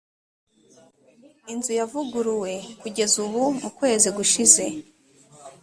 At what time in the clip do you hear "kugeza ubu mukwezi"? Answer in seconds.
2.81-4.09